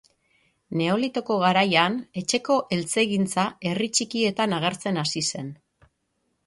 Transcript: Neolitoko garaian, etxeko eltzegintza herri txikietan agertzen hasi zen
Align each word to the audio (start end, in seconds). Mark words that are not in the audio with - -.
Neolitoko 0.79 1.37
garaian, 1.43 1.99
etxeko 2.21 2.57
eltzegintza 2.77 3.45
herri 3.71 3.93
txikietan 3.99 4.61
agertzen 4.61 5.01
hasi 5.05 5.27
zen 5.33 5.55